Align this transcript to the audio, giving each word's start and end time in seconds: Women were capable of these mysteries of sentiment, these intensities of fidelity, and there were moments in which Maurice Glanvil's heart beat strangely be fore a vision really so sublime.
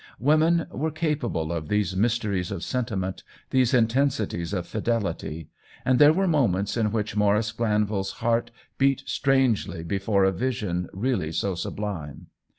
Women 0.17 0.65
were 0.71 0.89
capable 0.89 1.51
of 1.51 1.67
these 1.67 1.95
mysteries 1.95 2.49
of 2.49 2.63
sentiment, 2.63 3.21
these 3.51 3.71
intensities 3.71 4.51
of 4.51 4.65
fidelity, 4.65 5.51
and 5.85 5.99
there 5.99 6.11
were 6.11 6.27
moments 6.27 6.75
in 6.75 6.91
which 6.91 7.15
Maurice 7.15 7.51
Glanvil's 7.51 8.13
heart 8.13 8.49
beat 8.79 9.03
strangely 9.05 9.83
be 9.83 9.99
fore 9.99 10.23
a 10.23 10.31
vision 10.31 10.89
really 10.91 11.31
so 11.31 11.53
sublime. 11.53 12.29